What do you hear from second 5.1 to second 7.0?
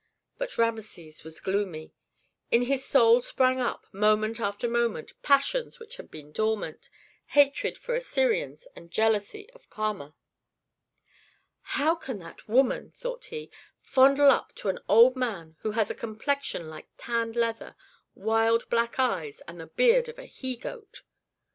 passions which had been dormant,